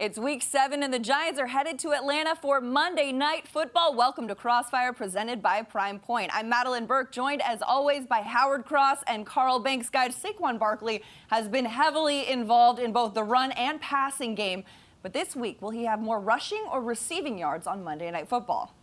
[0.00, 3.94] It's week seven, and the Giants are headed to Atlanta for Monday Night Football.
[3.94, 6.30] Welcome to Crossfire, presented by Prime Point.
[6.32, 9.90] I'm Madeline Burke, joined as always by Howard Cross and Carl Banks.
[9.90, 14.64] Guys, Saquon Barkley has been heavily involved in both the run and passing game.
[15.02, 18.74] But this week, will he have more rushing or receiving yards on Monday Night Football?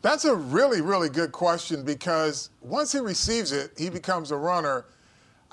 [0.00, 4.86] That's a really, really good question because once he receives it, he becomes a runner.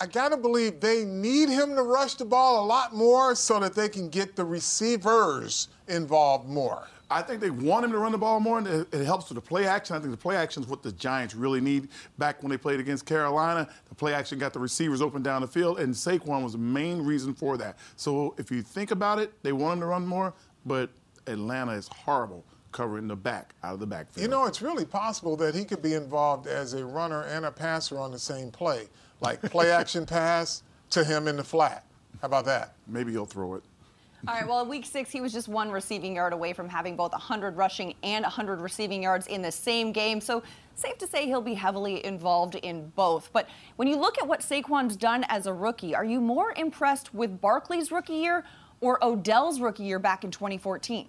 [0.01, 3.59] I got to believe they need him to rush the ball a lot more so
[3.59, 6.87] that they can get the receivers involved more.
[7.11, 9.41] I think they want him to run the ball more, and it helps with the
[9.41, 9.95] play action.
[9.95, 11.89] I think the play action is what the Giants really need.
[12.17, 15.47] Back when they played against Carolina, the play action got the receivers open down the
[15.47, 17.77] field, and Saquon was the main reason for that.
[17.95, 20.33] So if you think about it, they want him to run more,
[20.65, 20.91] but
[21.27, 24.21] Atlanta is horrible covering the back out of the backfield.
[24.21, 27.51] You know, it's really possible that he could be involved as a runner and a
[27.51, 28.87] passer on the same play
[29.21, 31.85] like play action pass to him in the flat.
[32.21, 32.73] How about that?
[32.87, 33.63] Maybe he'll throw it.
[34.27, 36.97] All right, well, in week six, he was just one receiving yard away from having
[36.97, 40.19] both 100 rushing and 100 receiving yards in the same game.
[40.19, 40.43] So,
[40.75, 43.29] safe to say he'll be heavily involved in both.
[43.31, 47.13] But when you look at what Saquon's done as a rookie, are you more impressed
[47.13, 48.43] with Barkley's rookie year
[48.81, 51.07] or Odell's rookie year back in 2014?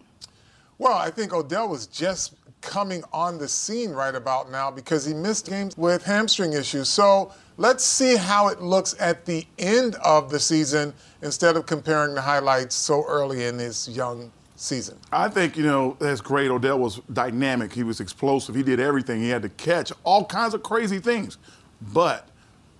[0.78, 5.14] Well, I think Odell was just coming on the scene right about now because he
[5.14, 6.88] missed games with hamstring issues.
[6.88, 12.14] So let's see how it looks at the end of the season instead of comparing
[12.14, 14.98] the highlights so early in his young season.
[15.10, 16.50] I think, you know, that's great.
[16.50, 17.72] Odell was dynamic.
[17.72, 18.54] He was explosive.
[18.54, 19.20] He did everything.
[19.20, 21.38] He had to catch all kinds of crazy things.
[21.80, 22.28] But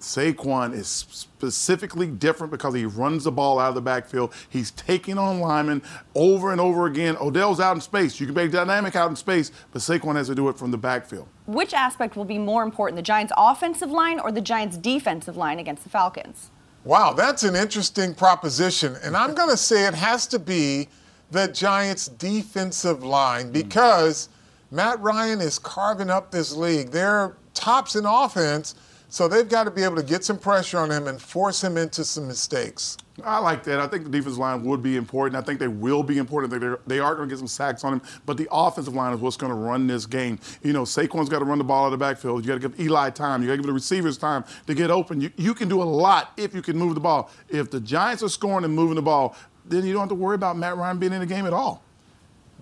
[0.00, 4.34] Saquon is specifically different because he runs the ball out of the backfield.
[4.48, 5.82] He's taking on linemen
[6.14, 7.16] over and over again.
[7.20, 8.20] Odell's out in space.
[8.20, 10.78] You can make dynamic out in space, but Saquon has to do it from the
[10.78, 11.28] backfield.
[11.46, 15.58] Which aspect will be more important, the Giants' offensive line or the Giants' defensive line
[15.58, 16.50] against the Falcons?
[16.84, 18.96] Wow, that's an interesting proposition.
[19.02, 20.88] And I'm going to say it has to be
[21.30, 23.52] the Giants' defensive line hmm.
[23.52, 24.28] because
[24.70, 26.90] Matt Ryan is carving up this league.
[26.90, 28.74] They're tops in offense
[29.10, 31.76] so they've got to be able to get some pressure on him and force him
[31.76, 32.96] into some mistakes.
[33.24, 33.80] I like that.
[33.80, 35.36] I think the defensive line would be important.
[35.36, 36.58] I think they will be important.
[36.58, 39.20] They're, they are going to get some sacks on him, but the offensive line is
[39.20, 40.38] what's going to run this game.
[40.62, 42.44] You know, Saquon's got to run the ball out of the backfield.
[42.44, 43.42] You got to give Eli time.
[43.42, 45.20] You got to give the receivers time to get open.
[45.20, 47.32] You, you can do a lot if you can move the ball.
[47.48, 49.34] If the Giants are scoring and moving the ball,
[49.66, 51.82] then you don't have to worry about Matt Ryan being in the game at all.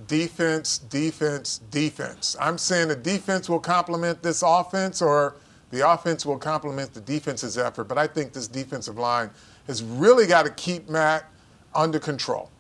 [0.07, 2.37] Defense, defense, defense.
[2.41, 5.37] I'm saying the defense will complement this offense or–
[5.71, 9.31] the offense will complement the defense's effort, but I think this defensive line
[9.67, 11.25] has really got to keep Matt
[11.75, 12.51] under control.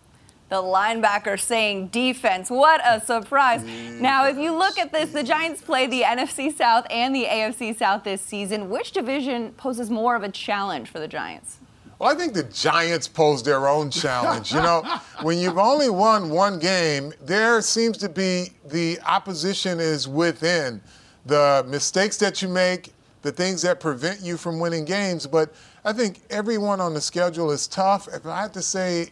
[0.50, 2.48] The linebacker saying defense.
[2.50, 3.62] What a surprise.
[4.00, 7.76] Now, if you look at this, the Giants play the NFC South and the AFC
[7.76, 8.70] South this season.
[8.70, 11.58] Which division poses more of a challenge for the Giants?
[11.98, 14.52] Well, I think the Giants pose their own challenge.
[14.52, 14.82] You know,
[15.22, 20.80] when you've only won one game, there seems to be the opposition is within.
[21.26, 22.94] The mistakes that you make,
[23.28, 25.26] the things that prevent you from winning games.
[25.26, 25.52] But
[25.84, 28.08] I think everyone on the schedule is tough.
[28.08, 29.10] If I had to say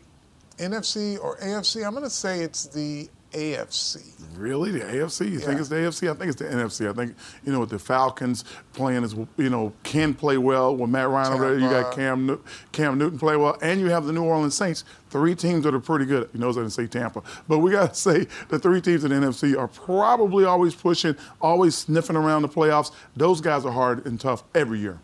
[0.56, 4.12] NFC or AFC, I'm going to say it's the AFC.
[4.37, 5.26] Really, the AFC?
[5.26, 5.47] You yeah.
[5.47, 6.10] think it's the AFC?
[6.10, 6.88] I think it's the NFC.
[6.88, 10.91] I think you know with the Falcons playing is you know can play well with
[10.91, 11.59] Matt Ryan over there.
[11.59, 12.41] You got Cam
[12.72, 14.84] Cam Newton play well, and you have the New Orleans Saints.
[15.10, 16.28] Three teams that are pretty good.
[16.32, 19.10] You know, I didn't say Tampa, but we got to say the three teams in
[19.10, 22.93] the NFC are probably always pushing, always sniffing around the playoffs.
[23.16, 24.98] Those guys are hard and tough every year.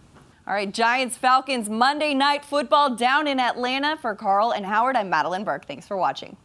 [0.46, 4.96] All right, Giants Falcons Monday Night Football down in Atlanta for Carl and Howard.
[4.96, 5.66] I'm Madeline Burke.
[5.66, 6.36] Thanks for watching.